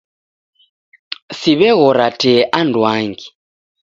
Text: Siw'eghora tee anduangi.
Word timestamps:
Siw'eghora 1.39 2.07
tee 2.21 2.41
anduangi. 2.59 3.27